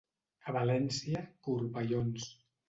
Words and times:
A 0.53 0.55
València, 0.55 1.21
corbellons. 1.49 2.27